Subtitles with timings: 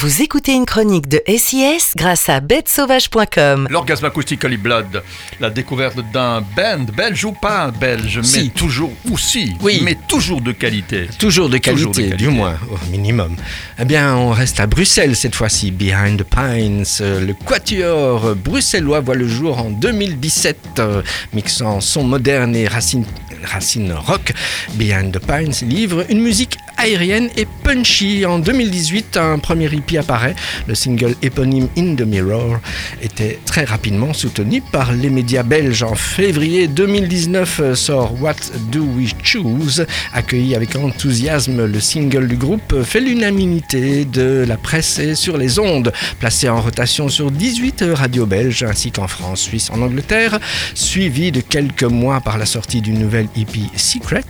[0.00, 3.66] Vous écoutez une chronique de SIS grâce à bêtesauvage.com.
[3.68, 5.02] L'orgasme acoustique Holy Blood,
[5.40, 8.50] la découverte d'un band belge ou pas belge, mais Si.
[8.50, 9.80] toujours, ou si, Oui.
[9.84, 11.06] mais toujours de qualité.
[11.18, 12.16] Toujours de qualité, Toujours de qualité.
[12.16, 13.36] du moins, au minimum.
[13.78, 16.84] Eh bien, on reste à Bruxelles cette fois-ci, Behind the Pines.
[17.02, 21.02] Euh, Le quatuor bruxellois voit le jour en 2017, euh,
[21.34, 23.04] mixant son moderne et racine,
[23.44, 24.32] racine rock.
[24.76, 28.24] Behind the Pines livre une musique aérienne et punchy.
[28.24, 30.34] En 2018, un premier EP apparaît.
[30.66, 32.56] Le single éponyme In the Mirror
[33.02, 35.82] était très rapidement soutenu par les médias belges.
[35.82, 38.36] En février 2019 euh, sort What
[38.72, 44.98] Do We Choose Accueilli avec enthousiasme, le single du groupe fait l'unanimité de la presse
[44.98, 45.92] et sur les ondes.
[46.18, 50.38] Placé en rotation sur 18 radios belges ainsi qu'en France, Suisse, en Angleterre,
[50.74, 54.24] suivi de quelques mois par la sortie d'une nouvelle EP Secret.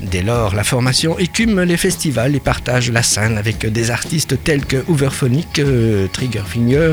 [0.00, 4.64] Dès lors, la formation écume les festivals et partage la scène avec des artistes tels
[4.66, 6.92] que Overphonic, euh, Triggerfinger,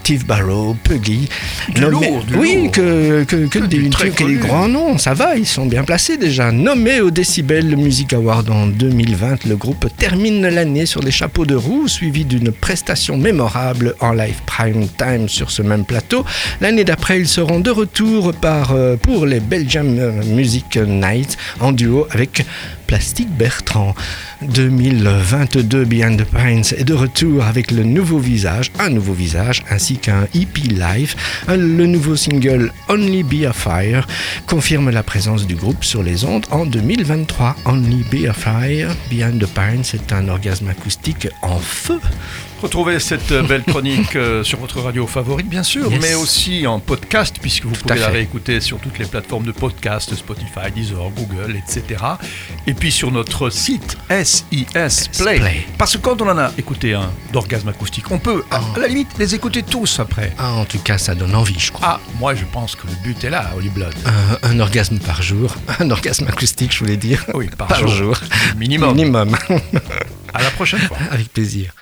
[0.00, 1.28] Steve Barrow, Puggy.
[1.74, 2.72] Du lourd, du oui, lourd.
[2.72, 6.18] que, que, que Que des, que des grands noms, ça va, ils sont bien placés
[6.18, 6.52] déjà.
[6.52, 11.54] Nommé au Decibel Music Award en 2020, le groupe termine l'année sur les chapeaux de
[11.54, 16.24] roue, suivi d'une prestation mémorable en live prime time sur ce même plateau.
[16.60, 19.86] L'année d'après, ils seront de retour par, euh, pour les Belgium
[20.26, 22.44] Music Night en duo avec
[22.92, 23.94] Plastic Bertrand.
[24.42, 29.96] 2022, Behind the Pines est de retour avec le nouveau visage, un nouveau visage, ainsi
[29.96, 31.14] qu'un live.
[31.48, 34.06] Un- Le nouveau single Only Be a Fire
[34.46, 37.56] confirme la présence du groupe sur les ondes en 2023.
[37.64, 41.98] Only Be a Fire, Behind the Pines, c'est un orgasme acoustique en feu.
[42.62, 46.00] Retrouvez cette belle chronique euh, sur votre radio favorite, bien sûr, Yes.
[46.00, 49.50] mais aussi en podcast, puisque vous à pouvez la réécouter sur toutes les plateformes de
[49.50, 52.00] podcast, Spotify, Deezer, Google, etc.
[52.68, 54.66] Et puis sur notre site SIS
[55.16, 55.38] Play.
[55.38, 55.66] Play.
[55.78, 58.88] Parce que quand on en a écouté un d'orgasme acoustique, on peut, à, à la
[58.88, 60.32] limite, les écouter tous après.
[60.36, 61.86] Ah, en tout cas, ça donne envie, je crois.
[61.88, 63.94] Ah, moi je pense que le but est là, Holy Blood.
[64.42, 67.24] Un, un orgasme par jour, un orgasme acoustique, je voulais dire.
[67.34, 67.88] Oui, par, Par jour.
[68.16, 68.16] jour.
[68.56, 68.96] Minimum.
[68.96, 69.36] Minimum.
[70.34, 70.96] À la prochaine fois.
[71.12, 71.72] Avec plaisir.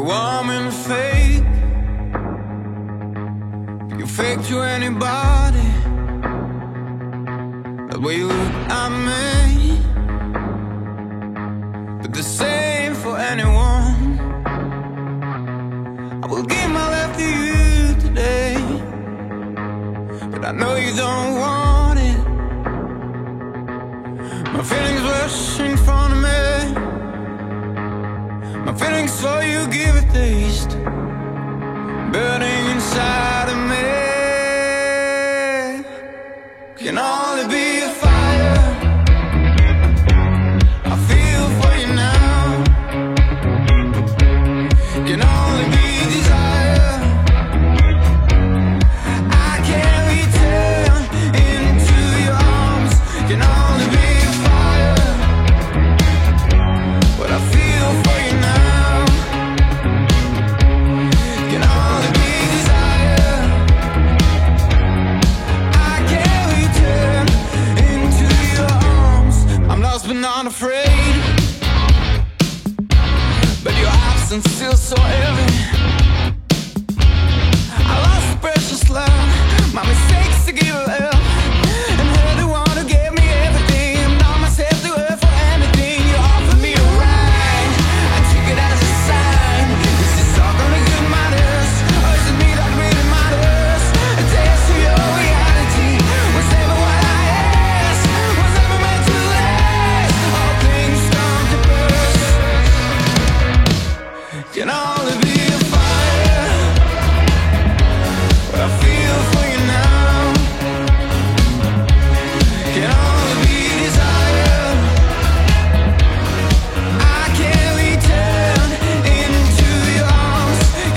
[0.00, 1.44] You warm and fake.
[3.98, 5.66] You fake to anybody.
[7.90, 9.78] The way you look at me.
[12.00, 14.18] But the same for anyone.
[16.22, 18.56] I will give my life to you today.
[20.30, 22.18] But I know you don't want it.
[24.54, 26.39] My feelings rush in front of me.
[28.70, 30.76] I'm feeling so you give a taste
[74.32, 75.49] and still so heavy.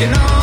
[0.03, 0.42] you know.